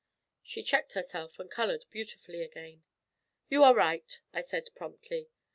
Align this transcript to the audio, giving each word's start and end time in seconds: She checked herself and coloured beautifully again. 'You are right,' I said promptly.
She 0.41 0.63
checked 0.63 0.93
herself 0.93 1.37
and 1.37 1.47
coloured 1.47 1.85
beautifully 1.91 2.41
again. 2.41 2.81
'You 3.51 3.63
are 3.63 3.75
right,' 3.75 4.19
I 4.33 4.41
said 4.41 4.69
promptly. 4.73 5.29